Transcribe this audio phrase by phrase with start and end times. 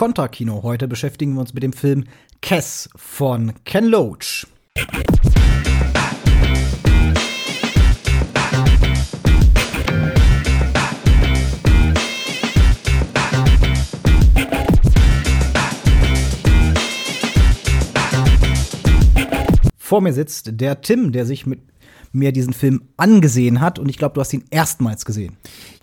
[0.00, 0.62] Kontra-Kino.
[0.62, 2.04] Heute beschäftigen wir uns mit dem Film
[2.40, 4.46] Cass von Ken Loach.
[19.76, 21.60] Vor mir sitzt der Tim, der sich mit
[22.12, 25.36] mir diesen Film angesehen hat und ich glaube, du hast ihn erstmals gesehen.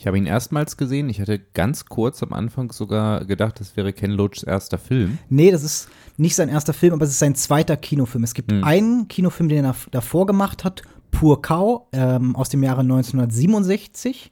[0.08, 1.10] Ich habe ihn erstmals gesehen.
[1.10, 5.18] Ich hatte ganz kurz am Anfang sogar gedacht, das wäre Ken Loachs erster Film.
[5.28, 8.24] Nee, das ist nicht sein erster Film, aber es ist sein zweiter Kinofilm.
[8.24, 8.64] Es gibt hm.
[8.64, 14.32] einen Kinofilm, den er davor gemacht hat, Pur Cow, ähm, aus dem Jahre 1967.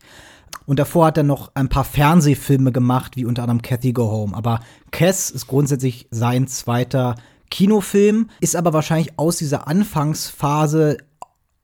[0.66, 4.34] Und davor hat er noch ein paar Fernsehfilme gemacht, wie unter anderem Kathy Go Home.
[4.34, 4.62] Aber
[4.92, 7.18] Cass ist grundsätzlich sein zweiter
[7.52, 11.00] Kinofilm, ist aber wahrscheinlich aus dieser Anfangsphase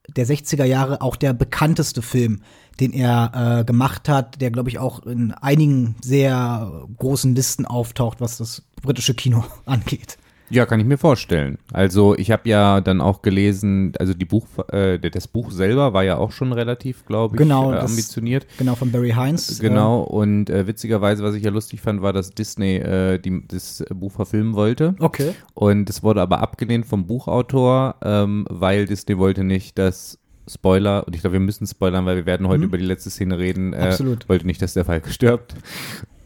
[0.08, 2.42] der 60er Jahre auch der bekannteste Film,
[2.80, 8.20] den er äh, gemacht hat, der, glaube ich, auch in einigen sehr großen Listen auftaucht,
[8.20, 10.18] was das britische Kino angeht.
[10.52, 11.56] Ja, kann ich mir vorstellen.
[11.72, 16.04] Also ich habe ja dann auch gelesen, also die Buch, äh, das Buch selber war
[16.04, 18.44] ja auch schon relativ, glaube ich, genau, äh, ambitioniert.
[18.44, 19.58] Das, genau, von Barry Hines.
[19.60, 23.46] Genau, äh, und äh, witzigerweise, was ich ja lustig fand, war, dass Disney äh, die,
[23.48, 24.94] das Buch verfilmen wollte.
[24.98, 25.32] Okay.
[25.54, 30.18] Und es wurde aber abgelehnt vom Buchautor, ähm, weil Disney wollte nicht, dass
[30.50, 32.64] Spoiler, und ich glaube, wir müssen spoilern, weil wir werden heute mhm.
[32.64, 33.72] über die letzte Szene reden.
[33.72, 34.28] Äh, Absolut.
[34.28, 35.54] Wollte nicht, dass der Falke stirbt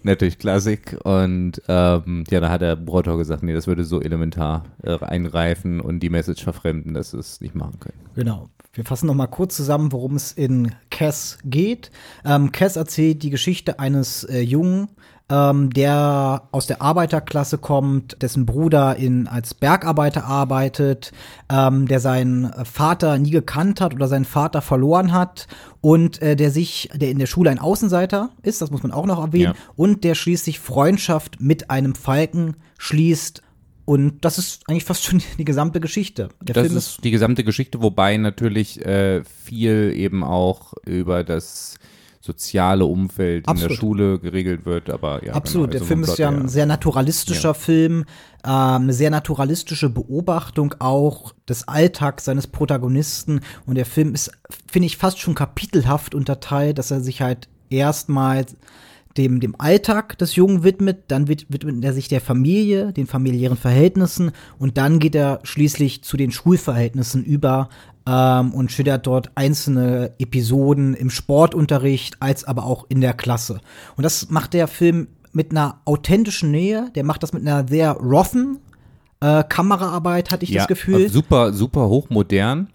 [0.06, 0.96] natürlich Klassik.
[1.04, 5.80] Und ähm, ja, da hat der Buchautor gesagt, nee, das würde so elementar äh, eingreifen
[5.80, 7.98] und die Message verfremden, dass sie es nicht machen können.
[8.14, 8.48] Genau.
[8.72, 11.90] Wir fassen noch mal kurz zusammen, worum es in Cass geht.
[12.26, 14.88] Ähm, Cass erzählt die Geschichte eines äh, Jungen,
[15.28, 21.12] ähm, der aus der Arbeiterklasse kommt, dessen Bruder in, als Bergarbeiter arbeitet,
[21.50, 25.48] ähm, der seinen Vater nie gekannt hat oder seinen Vater verloren hat
[25.80, 29.06] und äh, der sich, der in der Schule ein Außenseiter ist, das muss man auch
[29.06, 29.72] noch erwähnen, ja.
[29.74, 33.42] und der schließlich Freundschaft mit einem Falken schließt,
[33.86, 36.28] und das ist eigentlich fast schon die gesamte Geschichte.
[36.42, 41.76] Der das Film ist die gesamte Geschichte, wobei natürlich äh, viel eben auch über das
[42.26, 43.62] soziale Umfeld Absolut.
[43.62, 45.32] in der Schule geregelt wird, aber ja.
[45.32, 47.54] Absolut, genau, also der Film ist ja ein sehr naturalistischer ja.
[47.54, 48.04] Film,
[48.44, 54.32] äh, eine sehr naturalistische Beobachtung auch des Alltags seines Protagonisten und der Film ist,
[54.70, 58.56] finde ich, fast schon kapitelhaft unterteilt, dass er sich halt erstmals
[59.16, 64.32] dem, dem Alltag des Jungen widmet, dann widmet er sich der Familie, den familiären Verhältnissen
[64.58, 67.68] und dann geht er schließlich zu den Schulverhältnissen über,
[68.06, 73.60] ähm, und schildert dort einzelne Episoden im Sportunterricht als aber auch in der Klasse.
[73.96, 77.92] Und das macht der Film mit einer authentischen Nähe, der macht das mit einer sehr
[77.92, 78.58] roughen
[79.20, 81.08] äh, Kameraarbeit, hatte ich ja, das Gefühl.
[81.08, 82.68] Super, super hochmodern.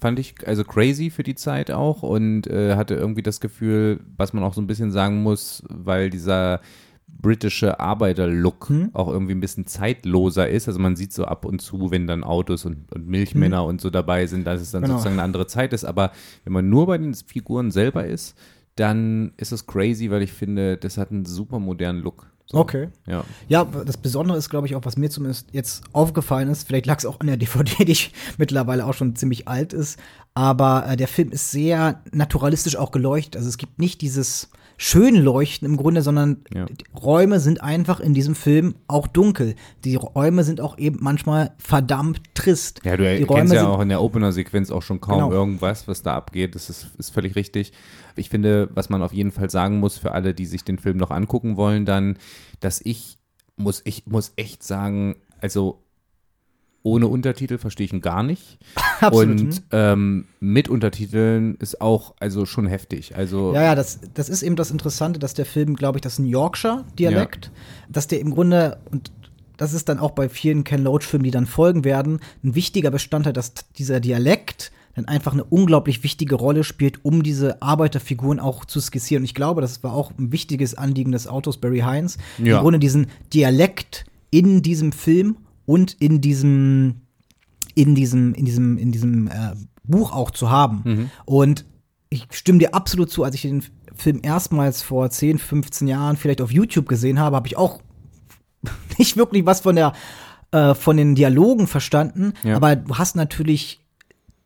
[0.00, 4.32] Fand ich also crazy für die Zeit auch und äh, hatte irgendwie das Gefühl, was
[4.32, 6.60] man auch so ein bisschen sagen muss, weil dieser
[7.08, 8.90] britische Arbeiterlook hm?
[8.92, 10.68] auch irgendwie ein bisschen zeitloser ist.
[10.68, 13.66] Also man sieht so ab und zu, wenn dann Autos und, und Milchmänner hm.
[13.66, 14.94] und so dabei sind, dass es dann genau.
[14.94, 15.84] sozusagen eine andere Zeit ist.
[15.84, 16.12] Aber
[16.44, 18.36] wenn man nur bei den Figuren selber ist,
[18.76, 22.26] dann ist es crazy, weil ich finde, das hat einen super modernen Look.
[22.50, 22.88] So, okay.
[23.06, 23.24] Ja.
[23.48, 26.96] ja, das Besondere ist, glaube ich, auch, was mir zumindest jetzt aufgefallen ist, vielleicht lag
[26.96, 27.98] es auch an der DVD, die
[28.38, 29.98] mittlerweile auch schon ziemlich alt ist,
[30.32, 33.36] aber äh, der Film ist sehr naturalistisch auch geleuchtet.
[33.36, 36.64] Also es gibt nicht dieses schön leuchten im Grunde, sondern ja.
[36.98, 39.56] Räume sind einfach in diesem Film auch dunkel.
[39.84, 42.80] Die Räume sind auch eben manchmal verdammt trist.
[42.84, 45.32] Ja, du die erkennst ja auch in der Opener-Sequenz auch schon kaum genau.
[45.32, 46.54] irgendwas, was da abgeht.
[46.54, 47.72] Das ist, ist völlig richtig.
[48.14, 50.96] Ich finde, was man auf jeden Fall sagen muss für alle, die sich den Film
[50.96, 52.16] noch angucken wollen, dann,
[52.60, 53.18] dass ich
[53.56, 55.82] muss, ich muss echt sagen, also
[56.88, 58.58] ohne Untertitel verstehe ich ihn gar nicht.
[59.00, 59.40] Absolut.
[59.40, 63.16] Und ähm, mit Untertiteln ist auch also schon heftig.
[63.16, 66.14] Also ja, ja, das, das ist eben das Interessante, dass der Film, glaube ich, das
[66.14, 67.50] ist ein Yorkshire-Dialekt, ja.
[67.90, 69.12] dass der im Grunde und
[69.56, 73.32] das ist dann auch bei vielen Ken Loach-Filmen, die dann folgen werden, ein wichtiger Bestandteil,
[73.32, 78.80] dass dieser Dialekt dann einfach eine unglaublich wichtige Rolle spielt, um diese Arbeiterfiguren auch zu
[78.80, 79.22] skizzieren.
[79.22, 82.56] Und ich glaube, das war auch ein wichtiges Anliegen des Autors Barry Hines, ja.
[82.56, 85.36] im Grunde diesen Dialekt in diesem Film
[85.68, 87.02] und in diesem,
[87.74, 89.54] in diesem, in diesem, in diesem äh,
[89.84, 90.80] Buch auch zu haben.
[90.84, 91.10] Mhm.
[91.26, 91.66] Und
[92.08, 93.62] ich stimme dir absolut zu, als ich den
[93.94, 97.82] Film erstmals vor 10, 15 Jahren vielleicht auf YouTube gesehen habe, habe ich auch
[98.98, 99.92] nicht wirklich was von der
[100.52, 102.56] äh, von den Dialogen verstanden, ja.
[102.56, 103.84] aber du hast natürlich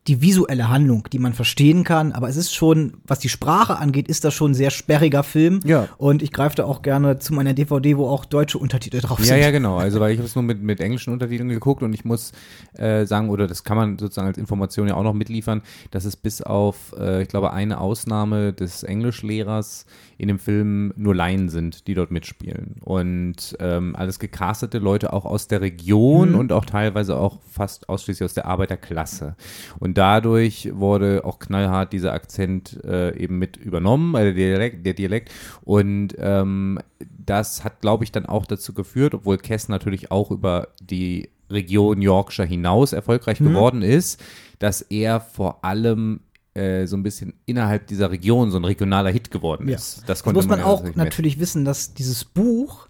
[0.07, 4.09] die visuelle Handlung, die man verstehen kann, aber es ist schon, was die Sprache angeht,
[4.09, 5.61] ist das schon ein sehr sperriger Film.
[5.63, 5.87] Ja.
[5.97, 9.25] Und ich greife da auch gerne zu meiner DVD, wo auch deutsche Untertitel drauf Ja,
[9.25, 9.39] sind.
[9.39, 9.77] ja, genau.
[9.77, 12.33] Also weil ich habe es nur mit, mit englischen Untertiteln geguckt und ich muss
[12.73, 15.61] äh, sagen, oder das kann man sozusagen als Information ja auch noch mitliefern,
[15.91, 19.85] dass es bis auf, äh, ich glaube, eine Ausnahme des Englischlehrers
[20.17, 22.75] in dem Film nur Laien sind, die dort mitspielen.
[22.81, 28.25] Und ähm, alles gecastete Leute auch aus der Region und auch teilweise auch fast ausschließlich
[28.25, 29.35] aus der Arbeiterklasse.
[29.79, 34.85] Und dadurch wurde auch knallhart dieser Akzent äh, eben mit übernommen, also der Dialekt.
[34.85, 35.31] Der Dialekt.
[35.63, 36.79] Und ähm,
[37.25, 42.01] das hat, glaube ich, dann auch dazu geführt, obwohl Kess natürlich auch über die Region
[42.01, 44.21] Yorkshire hinaus erfolgreich geworden ist,
[44.59, 46.21] dass er vor allem
[46.55, 49.75] äh, so ein bisschen innerhalb dieser Region so ein regionaler Hit geworden Ja.
[49.75, 49.97] ist.
[49.99, 52.87] Das Das konnte muss man ja auch natürlich wissen, dass dieses Buch,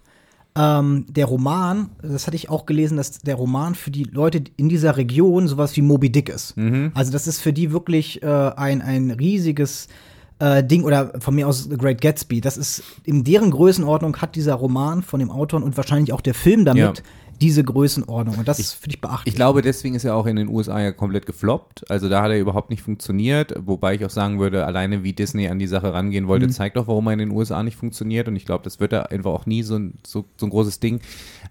[0.56, 4.68] ähm, der Roman, das hatte ich auch gelesen, dass der Roman für die Leute in
[4.68, 6.56] dieser Region sowas wie Moby Dick ist.
[6.56, 6.92] Mhm.
[6.94, 9.88] Also das ist für die wirklich äh, ein, ein riesiges
[10.38, 12.40] äh, Ding oder von mir aus The Great Gatsby.
[12.40, 16.34] Das ist in deren Größenordnung hat dieser Roman von dem Autor und wahrscheinlich auch der
[16.34, 17.04] Film damit Ja.
[17.40, 18.38] Diese Größenordnung.
[18.38, 19.32] Und das finde ich beachtlich.
[19.32, 21.90] Ich glaube, deswegen ist er auch in den USA ja komplett gefloppt.
[21.90, 23.54] Also da hat er überhaupt nicht funktioniert.
[23.64, 26.28] Wobei ich auch sagen würde, alleine wie Disney an die Sache rangehen Mhm.
[26.28, 28.28] wollte, zeigt auch, warum er in den USA nicht funktioniert.
[28.28, 30.80] Und ich glaube, das wird da einfach auch nie so ein, so, so ein großes
[30.80, 31.00] Ding.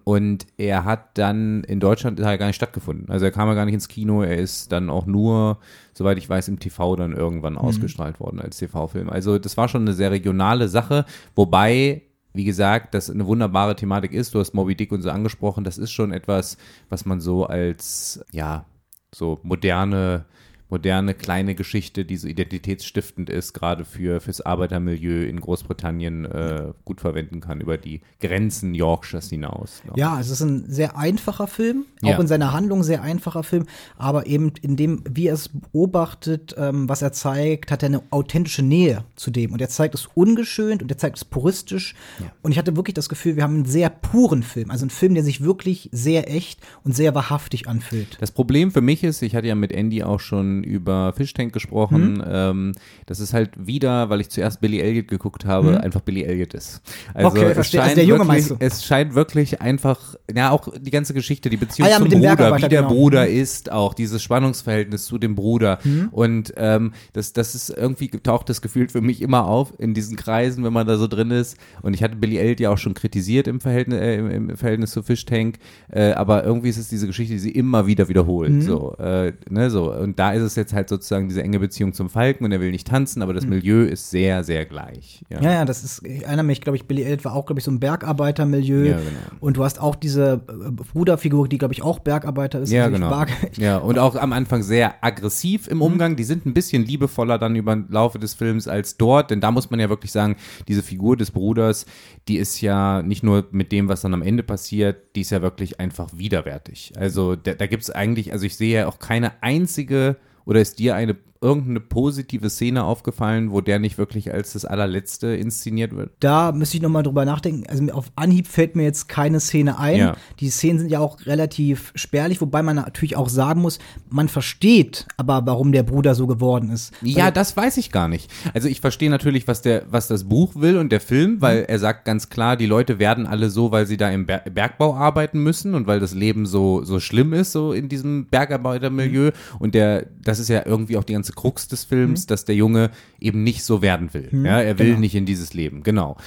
[0.03, 3.09] Und er hat dann in Deutschland er gar nicht stattgefunden.
[3.09, 4.21] Also er kam ja gar nicht ins Kino.
[4.23, 5.57] Er ist dann auch nur,
[5.93, 9.09] soweit ich weiß, im TV dann irgendwann ausgestrahlt worden als TV-Film.
[9.09, 11.05] Also das war schon eine sehr regionale Sache.
[11.35, 12.01] Wobei
[12.33, 14.33] wie gesagt, das eine wunderbare Thematik ist.
[14.33, 15.63] Du hast Moby Dick und so angesprochen.
[15.63, 16.57] Das ist schon etwas,
[16.89, 18.65] was man so als, ja,
[19.13, 20.25] so moderne,
[20.73, 26.99] moderne kleine Geschichte, die so identitätsstiftend ist, gerade für fürs Arbeitermilieu in Großbritannien äh, gut
[26.99, 29.83] verwenden kann über die Grenzen Yorkshires hinaus.
[29.85, 29.93] ne?
[29.97, 32.15] Ja, es ist ein sehr einfacher Film, Ja.
[32.15, 33.65] auch in seiner Handlung sehr einfacher Film,
[33.97, 38.01] aber eben in dem, wie er es beobachtet, ähm, was er zeigt, hat er eine
[38.09, 39.53] authentische Nähe zu dem.
[39.53, 41.93] Und er zeigt es ungeschönt und er zeigt es puristisch.
[42.41, 45.13] Und ich hatte wirklich das Gefühl, wir haben einen sehr puren Film, also einen Film,
[45.13, 48.17] der sich wirklich sehr echt und sehr wahrhaftig anfühlt.
[48.19, 52.13] Das Problem für mich ist, ich hatte ja mit Andy auch schon über Fishtank gesprochen,
[52.13, 52.23] Mhm.
[52.27, 52.71] ähm,
[53.05, 56.81] das ist halt wieder, weil ich zuerst Billy Elliot geguckt habe, einfach Billy Elliot ist.
[57.13, 57.37] Also Mhm.
[57.37, 57.81] Okay, es verstehe.
[57.81, 58.55] Also scheint der Junge wirklich, meinst du?
[58.59, 62.57] Es scheint wirklich einfach, ja auch die ganze Geschichte, die Beziehung Ah ja, zum Bruder,
[62.57, 62.87] wie der genau.
[62.93, 66.09] Bruder ist, auch dieses Spannungsverhältnis zu dem Bruder Mhm.
[66.11, 70.15] und ähm, das, das ist irgendwie taucht das Gefühl für mich immer auf in diesen
[70.17, 72.93] Kreisen, wenn man da so drin ist und ich hatte Billy Elliot ja auch schon
[72.93, 75.57] kritisiert im Verhältnis, äh, im, im Verhältnis zu Fishtank,
[75.91, 78.61] äh, aber irgendwie ist es diese Geschichte, die sie immer wieder wiederholt, Mhm.
[78.61, 82.09] so, äh, ne, so und da ist es jetzt halt sozusagen diese enge Beziehung zum
[82.09, 83.35] Falken und er will nicht tanzen, aber Mhm.
[83.37, 85.23] das Milieu ist sehr, sehr gleich.
[85.29, 85.41] Ja.
[85.41, 87.65] Ja, ja, das ist, ich erinnere mich, glaube ich, Billy Elliot war auch, glaube ich,
[87.65, 88.85] so ein Bergarbeitermilieu.
[88.85, 89.09] Ja, genau.
[89.39, 92.71] Und du hast auch diese äh, Bruderfigur, die, glaube ich, auch Bergarbeiter ist.
[92.71, 93.09] Ja, Also genau.
[93.09, 95.71] mag- Ja, und auch am Anfang sehr aggressiv Mhm.
[95.73, 96.15] im Umgang.
[96.15, 99.51] Die sind ein bisschen liebevoller dann über den Laufe des Films als dort, denn da
[99.51, 100.35] muss man ja wirklich sagen,
[100.67, 101.85] diese Figur des Bruders,
[102.27, 105.41] die ist ja nicht nur mit dem, was dann am Ende passiert, die ist ja
[105.41, 106.93] wirklich einfach widerwärtig.
[106.97, 110.79] Also da, da gibt es eigentlich, also ich sehe ja auch keine einzige, oder ist
[110.79, 116.11] dir eine irgendeine positive Szene aufgefallen, wo der nicht wirklich als das allerletzte inszeniert wird?
[116.19, 117.65] Da müsste ich noch mal drüber nachdenken.
[117.69, 119.97] Also auf Anhieb fällt mir jetzt keine Szene ein.
[119.97, 120.15] Ja.
[120.39, 123.79] Die Szenen sind ja auch relativ spärlich, wobei man natürlich auch sagen muss,
[124.09, 126.93] man versteht aber, warum der Bruder so geworden ist.
[127.01, 128.31] Ja, das weiß ich gar nicht.
[128.53, 131.79] Also ich verstehe natürlich, was der, was das Buch will und der Film, weil er
[131.79, 135.43] sagt ganz klar, die Leute werden alle so, weil sie da im Ber Bergbau arbeiten
[135.43, 139.31] müssen und weil das Leben so, so schlimm ist, so in diesem Bergarbeitermilieu.
[139.59, 142.91] Und der, das ist ja irgendwie auch die ganze Krux des Films, dass der Junge
[143.19, 144.29] eben nicht so werden will.
[144.31, 144.99] Ja, er will genau.
[144.99, 146.17] nicht in dieses Leben, genau.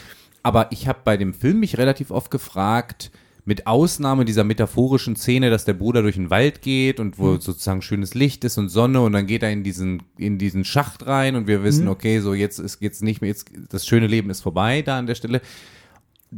[0.42, 3.10] Aber ich habe bei dem Film mich relativ oft gefragt,
[3.46, 7.80] mit Ausnahme dieser metaphorischen Szene, dass der Bruder durch den Wald geht und wo sozusagen
[7.80, 11.36] schönes Licht ist und Sonne und dann geht er in diesen, in diesen Schacht rein
[11.36, 14.40] und wir wissen, okay, so jetzt ist jetzt nicht mehr, jetzt, das schöne Leben ist
[14.40, 15.40] vorbei da an der Stelle.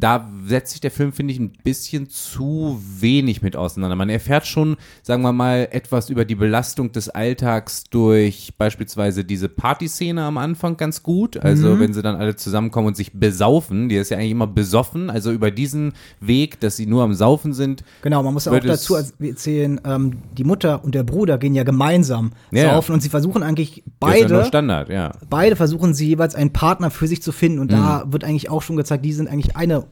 [0.00, 3.96] Da setzt sich der Film, finde ich, ein bisschen zu wenig mit auseinander.
[3.96, 9.48] Man erfährt schon, sagen wir mal, etwas über die Belastung des Alltags durch beispielsweise diese
[9.48, 11.36] Partyszene am Anfang ganz gut.
[11.36, 15.10] Also wenn sie dann alle zusammenkommen und sich besaufen, die ist ja eigentlich immer besoffen,
[15.10, 17.82] also über diesen Weg, dass sie nur am Saufen sind.
[18.02, 22.30] Genau, man muss auch dazu erzählen, ähm, die Mutter und der Bruder gehen ja gemeinsam
[22.52, 22.74] Ja.
[22.74, 25.12] saufen und sie versuchen eigentlich ist ja beide, Standard, ja.
[25.28, 28.12] beide versuchen sie jeweils einen Partner für sich zu finden und da Mhm.
[28.12, 29.84] wird eigentlich auch schon gezeigt, die sind eigentlich eine,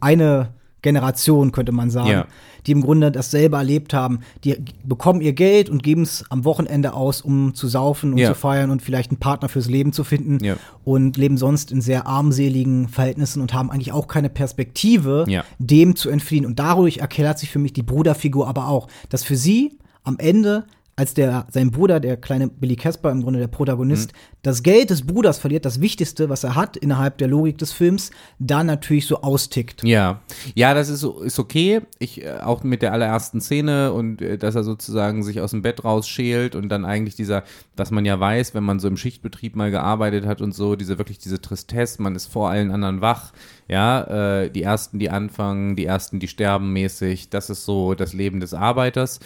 [0.00, 0.50] eine
[0.82, 2.26] Generation, könnte man sagen, Ja.
[2.66, 4.18] die im Grunde dasselbe erlebt haben.
[4.42, 8.30] Die bekommen ihr Geld und geben es am Wochenende aus, um zu saufen und Ja.
[8.30, 10.56] zu feiern und vielleicht einen Partner fürs Leben zu finden Ja.
[10.82, 15.24] und leben sonst in sehr armseligen Verhältnissen und haben eigentlich auch keine Perspektive,
[15.60, 16.44] dem zu entfliehen.
[16.46, 20.64] Und dadurch erklärt sich für mich die Bruderfigur aber auch, dass für sie am Ende
[20.94, 24.16] als der, sein Bruder, der kleine Billy Casper, im Grunde der Protagonist, Mhm.
[24.42, 28.10] das Geld des Bruders verliert, das Wichtigste, was er hat innerhalb der Logik des Films,
[28.38, 29.82] da natürlich so austickt.
[29.84, 30.20] Ja,
[30.54, 31.80] ja, das ist, ist okay.
[31.98, 35.62] Ich äh, auch mit der allerersten Szene und äh, dass er sozusagen sich aus dem
[35.62, 37.44] Bett rausschält und dann eigentlich dieser,
[37.74, 40.98] was man ja weiß, wenn man so im Schichtbetrieb mal gearbeitet hat und so, diese
[40.98, 43.32] wirklich diese Tristesse, man ist vor allen anderen wach.
[43.68, 47.30] Ja, äh, die ersten, die anfangen, die ersten, die sterben mäßig.
[47.30, 49.20] Das ist so das Leben des Arbeiters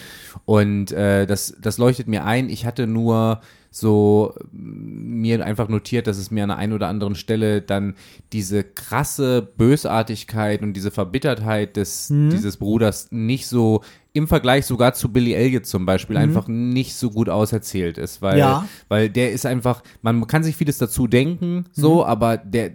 [0.45, 2.49] und äh, das, das leuchtet mir ein.
[2.51, 3.41] Ich hatte nur
[3.71, 7.95] so mir einfach notiert, dass es mir an der einen oder anderen Stelle dann
[8.33, 12.31] diese krasse Bösartigkeit und diese Verbittertheit des, Mhm.
[12.31, 13.83] dieses Bruders nicht so
[14.15, 18.35] im Vergleich sogar zu Billy Elliot zum Beispiel einfach nicht so gut auserzählt ist, weil,
[18.35, 18.39] Mhm.
[18.41, 18.69] Ja.
[18.89, 22.01] weil der ist einfach, man kann sich vieles dazu denken, so, Mhm.
[22.05, 22.71] aber der,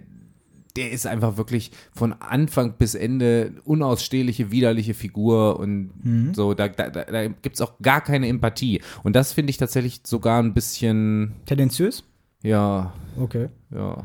[0.76, 6.34] der ist einfach wirklich von Anfang bis Ende unausstehliche, widerliche Figur und Mhm.
[6.34, 8.80] so, da, da, da, gibt es auch gar keine Empathie.
[9.02, 12.04] Und das finde ich tatsächlich sogar ein bisschen, Tendenziös?
[12.42, 13.48] ja, Okay.
[13.74, 14.04] ja.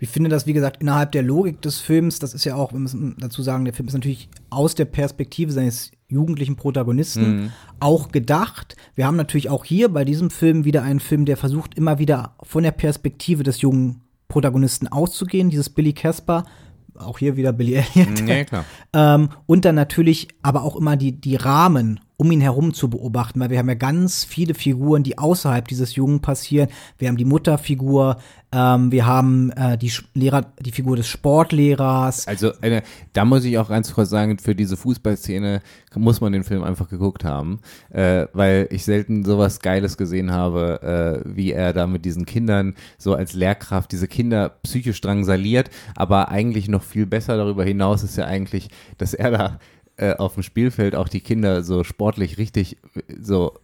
[0.00, 2.78] Ich finde das, wie gesagt, innerhalb der Logik des Films, das ist ja auch, wir
[2.78, 8.76] müssen dazu sagen, der Film ist natürlich aus der Perspektive seines jugendlichen Protagonisten auch gedacht.
[8.94, 12.36] Wir haben natürlich auch hier bei diesem Film wieder einen Film, der versucht, immer wieder
[12.44, 15.50] von der Perspektive des jungen Protagonisten auszugehen.
[15.50, 16.44] Dieses Billy Casper,
[16.98, 18.28] auch hier wieder Billy Elliot.
[18.28, 18.64] Ja, klar.
[18.92, 23.38] Ähm, und dann natürlich aber auch immer die, die Rahmen um ihn herum zu beobachten,
[23.38, 26.68] weil wir haben ja ganz viele Figuren, die außerhalb dieses Jungen passieren.
[26.98, 28.16] Wir haben die Mutterfigur,
[28.50, 32.26] ähm, wir haben äh, die Lehrer, die Figur des Sportlehrers.
[32.26, 32.82] Also eine,
[33.12, 35.62] da muss ich auch ganz kurz sagen, für diese Fußballszene
[35.94, 37.60] muss man den Film einfach geguckt haben,
[37.90, 42.74] äh, weil ich selten sowas Geiles gesehen habe, äh, wie er da mit diesen Kindern
[42.98, 48.16] so als Lehrkraft diese Kinder psychisch drangsaliert, aber eigentlich noch viel besser darüber hinaus ist
[48.16, 49.58] ja eigentlich, dass er da
[49.98, 52.78] äh, auf dem Spielfeld auch die Kinder so sportlich richtig
[53.20, 53.54] so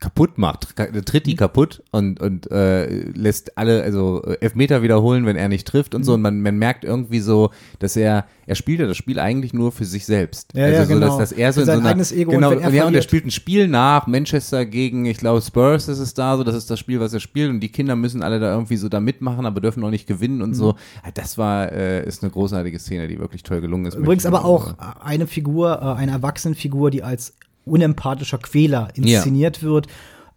[0.00, 5.36] kaputt macht, tritt die kaputt und, und äh, lässt alle, also äh, Elfmeter wiederholen, wenn
[5.36, 6.14] er nicht trifft und so.
[6.14, 9.72] Und man, man merkt irgendwie so, dass er, er spielt ja das Spiel eigentlich nur
[9.72, 10.54] für sich selbst.
[10.54, 11.06] Ja, also ja, so, genau.
[11.06, 12.86] dass, dass er so in so einer, eigenes Ego und genau, wenn er und, ja,
[12.86, 16.44] und er spielt ein Spiel nach, Manchester gegen, ich glaube, Spurs ist es da, so,
[16.44, 18.88] das ist das Spiel, was er spielt und die Kinder müssen alle da irgendwie so
[18.88, 20.54] da mitmachen, aber dürfen auch nicht gewinnen und Mhm.
[20.54, 20.74] so.
[21.04, 23.96] Ja, Das war, äh, ist eine großartige Szene, die wirklich toll gelungen ist.
[23.96, 27.34] Übrigens aber auch eine Figur, äh, eine Erwachsenenfigur, die als
[27.70, 29.86] unempathischer Quäler inszeniert wird.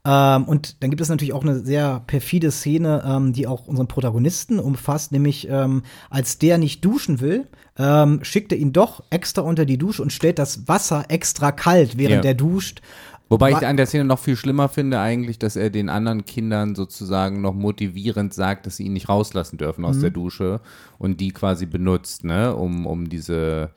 [0.05, 3.87] Ähm, und dann gibt es natürlich auch eine sehr perfide Szene, ähm, die auch unseren
[3.87, 7.47] Protagonisten umfasst, nämlich ähm, als der nicht duschen will,
[7.77, 11.97] ähm, schickt er ihn doch extra unter die Dusche und stellt das Wasser extra kalt,
[11.97, 12.31] während Ja.
[12.31, 12.81] er duscht.
[13.29, 16.75] Wobei ich an der Szene noch viel schlimmer finde eigentlich, dass er den anderen Kindern
[16.75, 19.87] sozusagen noch motivierend sagt, dass sie ihn nicht rauslassen dürfen Mhm.
[19.87, 20.59] aus der Dusche
[20.99, 23.71] und die quasi benutzt, ne, um, um diese,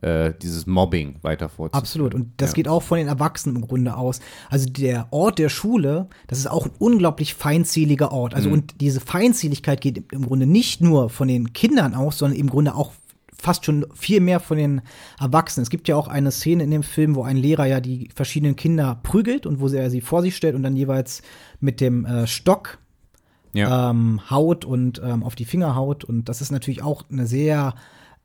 [0.00, 1.82] äh, dieses Mobbing weiter fortzuführen.
[1.82, 2.14] Absolut.
[2.14, 2.54] Und das Ja.
[2.54, 4.20] geht auch von den Erwachsenen im Grunde aus.
[4.50, 8.32] Also der Ort der Schule, das ist auch ein unglaublich feindseliger Ort.
[8.32, 8.36] Mhm.
[8.36, 12.48] Also und diese Feindseligkeit geht im Grunde nicht nur von den Kindern aus, sondern im
[12.48, 12.92] Grunde auch
[13.34, 14.82] fast schon viel mehr von den
[15.20, 15.62] Erwachsenen.
[15.64, 18.54] Es gibt ja auch eine Szene in dem Film, wo ein Lehrer ja die verschiedenen
[18.56, 21.22] Kinder prügelt und wo er sie vor sich stellt und dann jeweils
[21.60, 22.78] mit dem äh, Stock
[23.52, 23.90] Ja.
[23.90, 26.04] ähm, haut und ähm, auf die Finger haut.
[26.04, 27.74] Und das ist natürlich auch eine sehr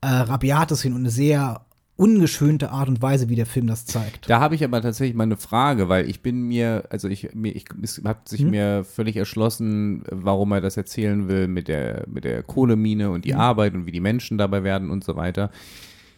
[0.02, 1.62] äh, rabiate Szene und eine sehr
[1.98, 4.30] ungeschönte Art und Weise, wie der Film das zeigt.
[4.30, 7.56] Da habe ich aber tatsächlich mal eine Frage, weil ich bin mir, also ich, mir,
[7.56, 12.24] ich, es hat sich mir völlig erschlossen, warum er das erzählen will mit der, mit
[12.24, 15.50] der Kohlemine und die Arbeit und wie die Menschen dabei werden und so weiter.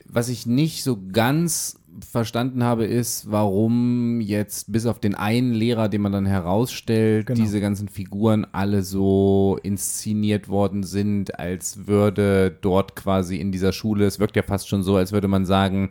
[0.06, 1.79] Was ich nicht so ganz
[2.12, 7.40] verstanden habe, ist, warum jetzt bis auf den einen Lehrer, den man dann herausstellt, Genau.
[7.42, 14.06] diese ganzen Figuren alle so inszeniert worden sind, als würde dort quasi in dieser Schule,
[14.06, 15.90] es wirkt ja fast schon so, als würde man sagen,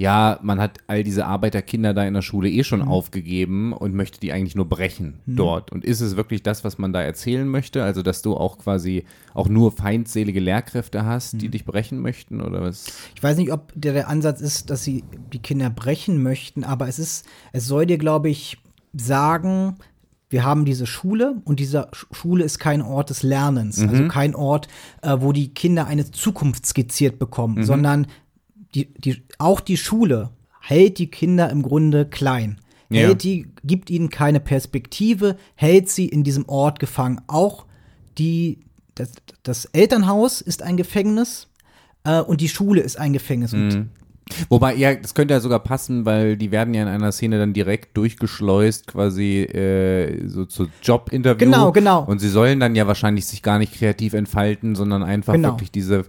[0.00, 4.18] ja, man hat all diese Arbeiterkinder da in der Schule eh schon aufgegeben und möchte
[4.18, 5.72] die eigentlich nur brechen dort.
[5.72, 7.84] Und ist es wirklich das, was man da erzählen möchte?
[7.84, 9.04] Also, dass du auch quasi
[9.34, 12.86] auch nur feindselige Lehrkräfte hast, die dich brechen möchten oder was?
[13.14, 15.04] Ich weiß nicht, ob der, der Ansatz ist, dass sie
[15.34, 18.56] die Kinder brechen möchten, aber es ist, es soll dir, glaube ich,
[18.96, 19.74] sagen,
[20.30, 24.34] wir haben diese Schule und diese Sch- Schule ist kein Ort des Lernens, also kein
[24.34, 24.68] Ort,
[25.02, 28.06] äh, wo die Kinder eine Zukunft skizziert bekommen, sondern
[28.74, 32.60] die, die, auch die Schule hält die Kinder im Grunde klein.
[32.90, 33.02] Ja.
[33.06, 37.20] Hält die, gibt ihnen keine Perspektive, hält sie in diesem Ort gefangen.
[37.28, 37.66] Auch
[38.18, 38.58] die,
[38.94, 39.12] das,
[39.42, 41.48] das Elternhaus ist ein Gefängnis
[42.04, 43.52] äh, und die Schule ist ein Gefängnis.
[43.52, 43.90] Und
[44.48, 47.52] Wobei, ja, das könnte ja sogar passen, weil die werden ja in einer Szene dann
[47.52, 51.38] direkt durchgeschleust, quasi äh, so zu Jobinterview.
[51.46, 52.04] Genau, genau.
[52.04, 55.48] Und sie sollen dann ja wahrscheinlich sich gar nicht kreativ entfalten, sondern einfach Genau.
[55.48, 56.04] wirklich diese,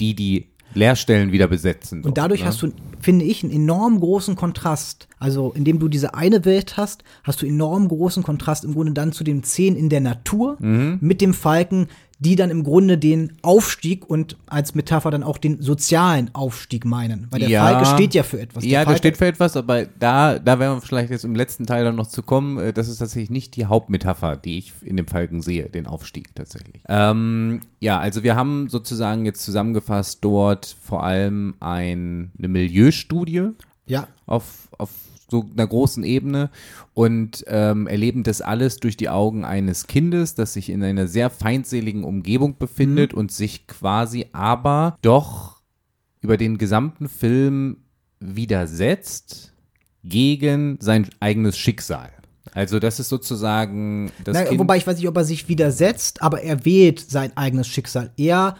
[0.00, 2.04] die, die Leerstellen wieder besetzen.
[2.04, 2.46] Und dadurch ne?
[2.46, 5.08] hast du, finde ich, einen enorm großen Kontrast.
[5.18, 9.12] Also, indem du diese eine Welt hast, hast du enorm großen Kontrast im Grunde dann
[9.12, 10.98] zu den Szenen in der Natur mhm.
[11.00, 11.88] mit dem Falken,
[12.24, 17.26] die dann im Grunde den Aufstieg und als Metapher dann auch den sozialen Aufstieg meinen.
[17.30, 18.62] Weil der ja, Falke steht ja für etwas.
[18.62, 21.34] Der ja, Falke der steht für etwas, aber da, da werden wir vielleicht jetzt im
[21.34, 22.58] letzten Teil dann noch zu kommen.
[22.58, 26.32] Äh, das ist tatsächlich nicht die Hauptmetapher, die ich in dem Falken sehe, den Aufstieg
[26.36, 26.80] tatsächlich.
[26.88, 33.48] Ähm, ja, also wir haben sozusagen jetzt zusammengefasst dort vor allem ein, eine Milieustudie.
[33.86, 34.06] Ja.
[34.26, 34.90] Auf, auf
[35.32, 36.50] so einer großen Ebene
[36.94, 41.30] und ähm, erleben das alles durch die Augen eines Kindes, das sich in einer sehr
[41.30, 43.18] feindseligen Umgebung befindet mhm.
[43.18, 45.62] und sich quasi aber doch
[46.20, 47.78] über den gesamten Film
[48.20, 49.52] widersetzt
[50.04, 52.10] gegen sein eigenes Schicksal.
[52.52, 56.42] Also das ist sozusagen das Na, Wobei ich weiß nicht, ob er sich widersetzt, aber
[56.42, 58.12] er wählt sein eigenes Schicksal.
[58.16, 58.56] Er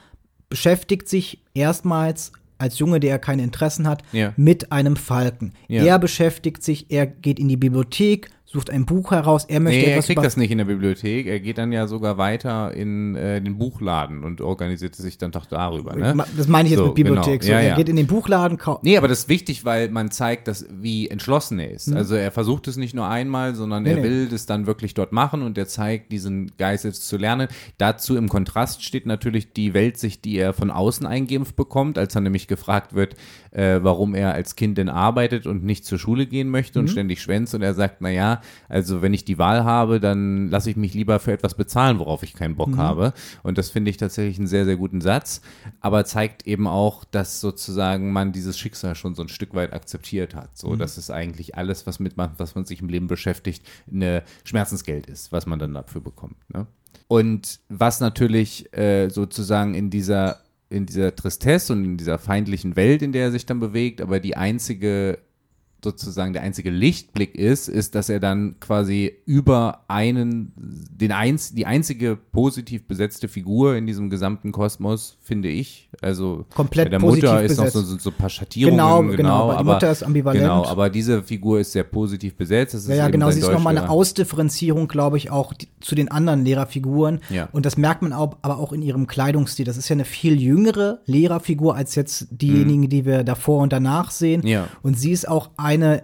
[0.48, 4.32] beschäftigt sich erstmals als Junge, der keine Interessen hat, ja.
[4.36, 5.52] mit einem Falken.
[5.68, 5.84] Ja.
[5.84, 9.92] Er beschäftigt sich, er geht in die Bibliothek, sucht ein Buch heraus, er möchte nee,
[9.92, 13.16] etwas er kriegt das nicht in der Bibliothek, er geht dann ja sogar weiter in
[13.16, 15.96] äh, den Buchladen und organisiert sich dann doch darüber.
[15.96, 16.14] Ne?
[16.36, 17.40] Das meine ich jetzt so, mit Bibliothek.
[17.40, 17.46] Genau.
[17.46, 17.76] So, ja, er ja.
[17.76, 18.58] geht in den Buchladen.
[18.82, 21.88] Nee, aber das ist wichtig, weil man zeigt, dass, wie entschlossen er ist.
[21.88, 21.96] Mhm.
[21.96, 24.34] Also er versucht es nicht nur einmal, sondern nee, er will nee.
[24.34, 27.48] es dann wirklich dort machen und er zeigt diesen Geist jetzt zu lernen.
[27.78, 32.20] Dazu im Kontrast steht natürlich die Weltsicht, die er von außen eingeimpft bekommt, als er
[32.20, 33.16] nämlich gefragt wird,
[33.50, 36.84] äh, warum er als Kind denn arbeitet und nicht zur Schule gehen möchte mhm.
[36.84, 40.70] und ständig schwänzt und er sagt, naja, also wenn ich die Wahl habe, dann lasse
[40.70, 42.78] ich mich lieber für etwas bezahlen, worauf ich keinen Bock mhm.
[42.78, 43.12] habe.
[43.42, 45.40] Und das finde ich tatsächlich einen sehr, sehr guten Satz.
[45.80, 50.34] Aber zeigt eben auch, dass sozusagen man dieses Schicksal schon so ein Stück weit akzeptiert
[50.34, 50.56] hat.
[50.56, 50.78] So, mhm.
[50.78, 55.06] dass es eigentlich alles, was mit man, was man sich im Leben beschäftigt, eine Schmerzensgeld
[55.06, 56.36] ist, was man dann dafür bekommt.
[56.52, 56.66] Ne?
[57.08, 60.38] Und was natürlich äh, sozusagen in dieser
[60.72, 64.20] in dieser Tristesse und in dieser feindlichen Welt, in der er sich dann bewegt, aber
[64.20, 65.18] die einzige
[65.84, 71.66] sozusagen der einzige Lichtblick ist, ist, dass er dann quasi über einen, den einz, die
[71.66, 75.88] einzige positiv besetzte Figur in diesem gesamten Kosmos, finde ich.
[76.00, 77.74] Also komplett bei der Mutter ist besetzt.
[77.74, 78.76] noch so, so, ein paar Schattierungen.
[78.76, 80.42] Genau, genau, genau aber die Mutter ist ambivalent.
[80.42, 82.88] Genau, aber diese Figur ist sehr positiv besetzt.
[82.88, 86.44] ja, ja genau, sie ist nochmal eine Ausdifferenzierung, glaube ich, auch die, zu den anderen
[86.44, 87.20] Lehrerfiguren.
[87.28, 87.48] Ja.
[87.50, 89.64] Und das merkt man auch, aber auch in ihrem Kleidungsstil.
[89.64, 92.88] Das ist ja eine viel jüngere Lehrerfigur als jetzt diejenigen, mhm.
[92.88, 94.46] die wir davor und danach sehen.
[94.46, 94.68] Ja.
[94.82, 96.02] Und sie ist auch ein eine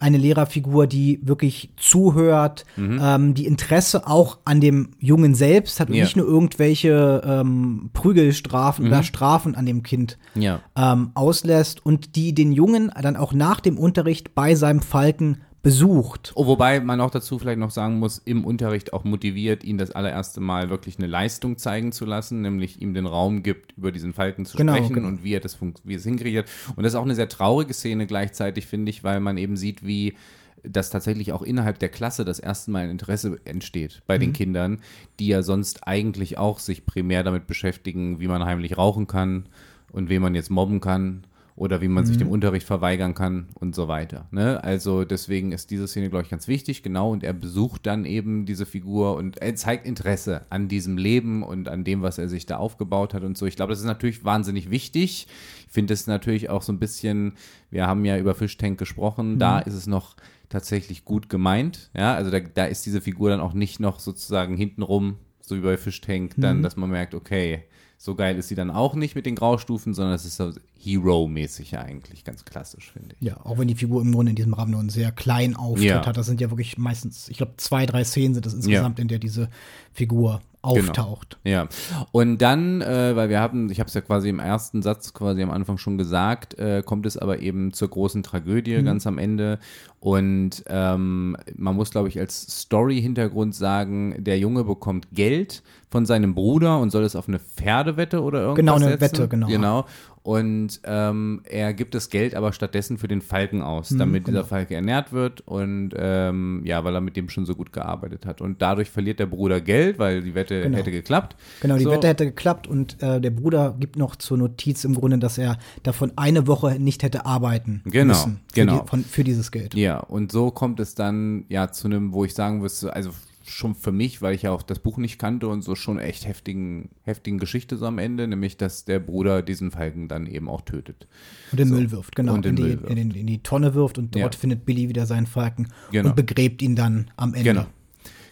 [0.00, 3.00] eine Lehrerfigur, die wirklich zuhört, mhm.
[3.02, 6.04] ähm, die Interesse auch an dem Jungen selbst hat und ja.
[6.04, 8.90] nicht nur irgendwelche ähm, Prügelstrafen mhm.
[8.90, 10.60] oder Strafen an dem Kind ja.
[10.74, 16.32] ähm, auslässt und die den Jungen dann auch nach dem Unterricht bei seinem Falken besucht.
[16.36, 19.90] Oh, wobei man auch dazu vielleicht noch sagen muss, im Unterricht auch motiviert, ihn das
[19.90, 24.14] allererste Mal wirklich eine Leistung zeigen zu lassen, nämlich ihm den Raum gibt, über diesen
[24.14, 25.08] Falken zu genau, sprechen genau.
[25.08, 26.48] und wie er das wie es hinkriegt.
[26.76, 29.84] Und das ist auch eine sehr traurige Szene gleichzeitig, finde ich, weil man eben sieht,
[29.84, 30.14] wie
[30.62, 34.20] dass tatsächlich auch innerhalb der Klasse das erste Mal ein Interesse entsteht bei mhm.
[34.20, 34.80] den Kindern,
[35.18, 39.46] die ja sonst eigentlich auch sich primär damit beschäftigen, wie man heimlich rauchen kann
[39.90, 41.24] und wen man jetzt mobben kann
[41.56, 42.08] oder wie man mhm.
[42.08, 42.34] sich dem mhm.
[42.34, 44.26] Unterricht verweigern kann und so weiter.
[44.30, 44.62] Ne?
[44.62, 47.10] Also deswegen ist diese Szene, glaube ich, ganz wichtig, genau.
[47.10, 51.68] Und er besucht dann eben diese Figur und er zeigt Interesse an diesem Leben und
[51.68, 53.46] an dem, was er sich da aufgebaut hat und so.
[53.46, 55.28] Ich glaube, das ist natürlich wahnsinnig wichtig.
[55.66, 57.34] Ich finde es natürlich auch so ein bisschen,
[57.70, 59.38] wir haben ja über Fischtank gesprochen, mhm.
[59.38, 60.16] da ist es noch
[60.48, 61.90] tatsächlich gut gemeint.
[61.96, 65.60] Ja, also da, da ist diese Figur dann auch nicht noch sozusagen hintenrum, so wie
[65.60, 66.62] bei Fischtank, dann, mhm.
[66.62, 67.64] dass man merkt, okay,
[68.02, 71.76] so geil ist sie dann auch nicht mit den Graustufen, sondern es ist so Hero-mäßig
[71.76, 73.28] eigentlich, ganz klassisch, finde ich.
[73.28, 75.84] Ja, auch wenn die Figur im Grunde in diesem Rahmen nur einen sehr kleinen Auftritt
[75.84, 76.06] ja.
[76.06, 76.16] hat.
[76.16, 79.02] Das sind ja wirklich meistens, ich glaube, zwei, drei Szenen sind das insgesamt, ja.
[79.02, 79.50] in der diese
[79.92, 81.38] Figur auftaucht.
[81.42, 81.56] Genau.
[81.56, 81.68] Ja.
[82.12, 85.42] Und dann, äh, weil wir haben, ich habe es ja quasi im ersten Satz quasi
[85.42, 88.84] am Anfang schon gesagt, äh, kommt es aber eben zur großen Tragödie mhm.
[88.84, 89.58] ganz am Ende.
[90.00, 96.34] Und ähm, man muss, glaube ich, als Story-Hintergrund sagen, der Junge bekommt Geld von seinem
[96.34, 99.00] Bruder und soll es auf eine Pferdewette oder irgendwas Genau, eine setzen.
[99.00, 99.46] Wette, genau.
[99.48, 99.86] Genau.
[100.22, 104.38] Und ähm, er gibt das Geld aber stattdessen für den Falken aus, mhm, damit genau.
[104.38, 108.26] dieser Falke ernährt wird und ähm, ja, weil er mit dem schon so gut gearbeitet
[108.26, 108.42] hat.
[108.42, 110.76] Und dadurch verliert der Bruder Geld, weil die Wette genau.
[110.76, 111.36] hätte geklappt.
[111.62, 111.90] Genau, die so.
[111.90, 115.58] Wette hätte geklappt und äh, der Bruder gibt noch zur Notiz im Grunde, dass er
[115.84, 118.40] davon eine Woche nicht hätte arbeiten genau, müssen.
[118.48, 118.80] Für genau.
[118.80, 119.74] Die, von, für dieses Geld.
[119.74, 123.10] Ja, und so kommt es dann ja zu einem, wo ich sagen müsste, also
[123.50, 126.26] schon für mich, weil ich ja auch das Buch nicht kannte und so schon echt
[126.26, 130.62] heftigen, heftigen Geschichte so am Ende, nämlich dass der Bruder diesen Falken dann eben auch
[130.62, 131.06] tötet.
[131.52, 131.74] Und den so.
[131.74, 132.34] Müll wirft, genau.
[132.34, 132.90] Und in, die, wirft.
[132.90, 134.40] In, in, die Tonne wirft und dort ja.
[134.40, 136.10] findet Billy wieder seinen Falken genau.
[136.10, 137.50] und begräbt ihn dann am Ende.
[137.50, 137.66] Genau.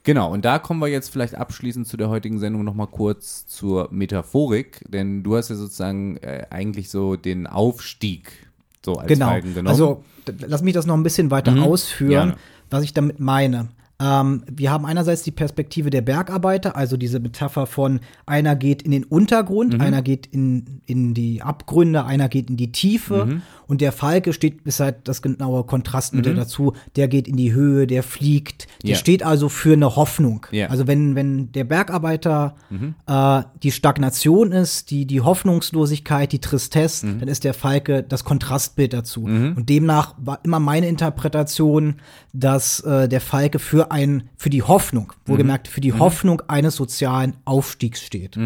[0.04, 3.88] Genau, und da kommen wir jetzt vielleicht abschließend zu der heutigen Sendung nochmal kurz zur
[3.90, 8.48] Metaphorik, denn du hast ja sozusagen äh, eigentlich so den Aufstieg
[8.82, 9.26] so als genau.
[9.26, 9.68] Falken genommen.
[9.68, 10.02] Also
[10.46, 11.62] lass mich das noch ein bisschen weiter Mhm.
[11.62, 12.36] ausführen, Gerne.
[12.70, 13.68] was ich damit meine.
[14.00, 18.92] Ähm, wir haben einerseits die Perspektive der Bergarbeiter, also diese Metapher von einer geht in
[18.92, 19.80] den Untergrund, Mhm.
[19.80, 23.42] einer geht in, in die Abgründe, einer geht in die Tiefe Mhm.
[23.66, 27.88] und der Falke steht, ist halt das genaue Kontrastmittel dazu, der geht in die Höhe,
[27.88, 28.96] der fliegt, der Ja.
[28.96, 30.46] steht also für eine Hoffnung.
[30.52, 30.68] Ja.
[30.68, 32.94] Also wenn, wenn der Bergarbeiter Mhm.
[33.08, 37.18] äh, die Stagnation ist, die, die Hoffnungslosigkeit, die Tristesse, Mhm.
[37.18, 39.24] dann ist der Falke das Kontrastbild dazu.
[39.24, 41.96] Und demnach war immer meine Interpretation,
[42.32, 47.36] dass äh, der Falke für ein, für die Hoffnung, wohlgemerkt, für die Hoffnung eines sozialen
[47.44, 48.38] Aufstiegs steht.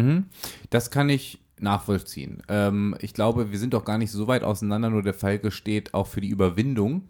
[0.69, 2.43] Das kann ich nachvollziehen.
[2.49, 5.93] Ähm, ich glaube, wir sind doch gar nicht so weit auseinander, nur der Falke steht
[5.93, 7.03] auch für die Überwindung.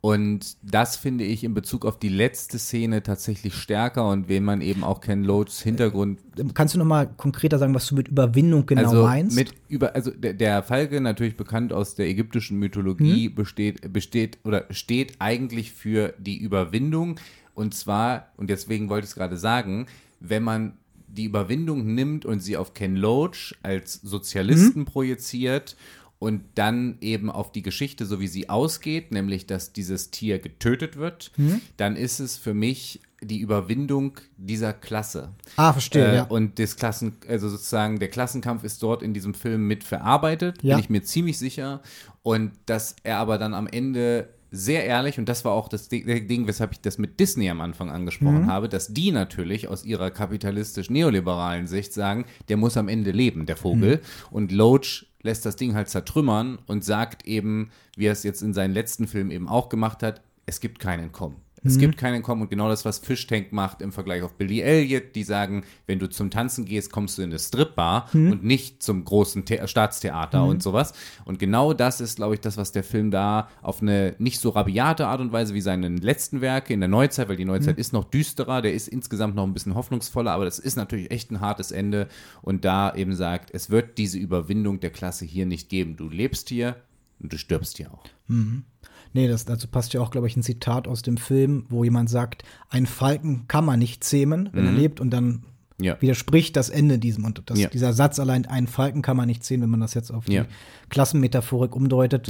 [0.00, 4.60] Und das finde ich in Bezug auf die letzte Szene tatsächlich stärker und wenn man
[4.60, 6.20] eben auch Ken Loachs Hintergrund
[6.52, 9.36] Kannst du noch mal konkreter sagen, was du mit Überwindung genau also meinst?
[9.36, 13.34] mit über also der, der Falke natürlich bekannt aus der ägyptischen Mythologie Hm?
[13.36, 17.20] besteht besteht oder steht eigentlich für die Überwindung
[17.54, 19.86] und zwar und deswegen wollte ich es gerade sagen,
[20.20, 20.76] wenn man
[21.08, 24.84] die Überwindung nimmt und sie auf Ken Loach als Sozialisten Hm?
[24.84, 25.76] projiziert
[26.18, 30.96] und dann eben auf die Geschichte, so wie sie ausgeht, nämlich dass dieses Tier getötet
[30.96, 31.60] wird, Hm?
[31.76, 35.30] dann ist es für mich die Überwindung dieser Klasse.
[35.56, 36.22] ah, verstehe, Äh, ja.
[36.24, 40.74] Und das Klassen, also sozusagen der Klassenkampf ist dort in diesem Film mit verarbeitet, Ja.
[40.74, 41.80] bin ich mir ziemlich sicher.
[42.22, 46.46] Und dass er aber dann am Ende sehr ehrlich, und das war auch das Ding,
[46.46, 48.46] weshalb ich das mit Disney am Anfang angesprochen Mhm.
[48.46, 53.56] habe, dass die natürlich aus ihrer kapitalistisch-neoliberalen Sicht sagen, der muss am Ende leben, der
[53.56, 53.96] Vogel.
[53.96, 54.00] Mhm.
[54.30, 58.54] Und Loach lässt das Ding halt zertrümmern und sagt eben, wie er es jetzt in
[58.54, 61.36] seinen letzten Filmen eben auch gemacht hat, es gibt kein Entkommen.
[61.64, 61.70] Mhm.
[61.70, 65.14] Es gibt kein Entkommen und genau das, was Fishtank macht im Vergleich auf Billy Elliot,
[65.14, 68.32] die sagen, wenn du zum Tanzen gehst, kommst du in eine Stripbar Mhm.
[68.32, 70.92] und nicht zum großen The Staatstheater und sowas.
[71.24, 74.50] Und genau das ist, glaube ich, das, was der Film da auf eine nicht so
[74.50, 77.52] rabiate Art und Weise wie seine letzten Werke in der Neuzeit, weil die Mhm.
[77.52, 81.10] Neuzeit ist noch düsterer, der ist insgesamt noch ein bisschen hoffnungsvoller, aber das ist natürlich
[81.10, 82.08] echt ein hartes Ende
[82.42, 85.96] und da eben sagt, es wird diese Überwindung der Klasse hier nicht geben.
[85.96, 86.76] Du lebst hier
[87.20, 88.04] und du stirbst hier auch.
[89.14, 92.10] Nee, das, dazu passt ja auch, glaube ich, ein Zitat aus dem Film, wo jemand
[92.10, 95.84] sagt, ein Falken kann man nicht zähmen, wenn er lebt, und dann Mhm.
[95.84, 96.00] Ja.
[96.00, 97.24] widerspricht das Ende diesem.
[97.24, 97.68] Und das, Ja.
[97.68, 100.42] dieser Satz allein, einen Falken kann man nicht zähmen, wenn man das jetzt auf Ja.
[100.44, 100.48] die
[100.90, 102.28] Klassenmetaphorik umdeutet,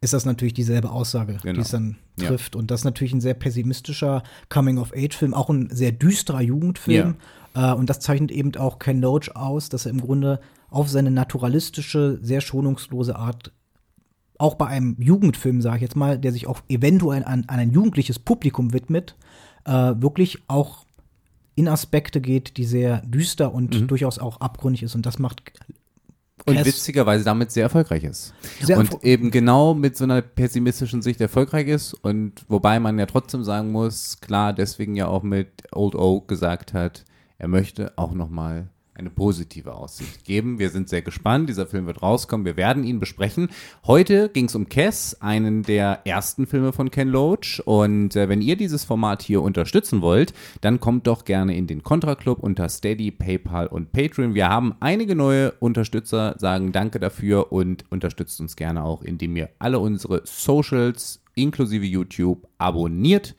[0.00, 1.54] ist das natürlich dieselbe Aussage, Genau.
[1.54, 2.54] die es dann trifft.
[2.56, 7.16] Und das ist natürlich ein sehr pessimistischer Coming-of-Age-Film, auch ein sehr düsterer Jugendfilm.
[7.54, 11.10] Äh, und das zeichnet eben auch Ken Loach aus, dass er im Grunde auf seine
[11.10, 13.52] naturalistische, sehr schonungslose Art
[14.38, 17.70] auch bei einem Jugendfilm, sage ich jetzt mal, der sich auch eventuell an, an ein
[17.70, 19.16] jugendliches Publikum widmet,
[19.64, 20.84] äh, wirklich auch
[21.54, 23.86] in Aspekte geht, die sehr düster und Mhm.
[23.86, 24.94] durchaus auch abgründig ist.
[24.96, 25.40] Und das macht
[26.46, 28.34] Und Cass- witzigerweise damit sehr erfolgreich ist.
[28.60, 31.94] Sehr und erfol- eben genau mit so einer pessimistischen Sicht erfolgreich ist.
[31.94, 36.74] Und wobei man ja trotzdem sagen muss, klar, deswegen ja auch mit Old Oak gesagt
[36.74, 37.04] hat,
[37.38, 40.58] er möchte auch nochmal eine positive Aussicht geben.
[40.58, 41.48] Wir sind sehr gespannt.
[41.48, 42.46] Dieser Film wird rauskommen.
[42.46, 43.48] Wir werden ihn besprechen.
[43.86, 47.60] Heute ging es um Cass, einen der ersten Filme von Ken Loach.
[47.64, 51.82] Und äh, wenn ihr dieses Format hier unterstützen wollt, dann kommt doch gerne in den
[51.82, 54.34] Contra Club unter Steady, PayPal und Patreon.
[54.34, 59.50] Wir haben einige neue Unterstützer, sagen Danke dafür und unterstützt uns gerne auch, indem ihr
[59.58, 63.34] alle unsere Socials inklusive YouTube abonniert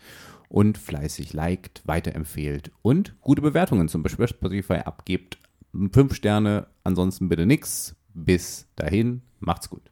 [0.49, 5.37] und fleißig liked, weiterempfehlt und gute Bewertungen zum Beispiel bei Spotify abgebt.
[5.91, 7.95] Fünf Sterne, ansonsten bitte nix.
[8.13, 9.91] Bis dahin, macht's gut.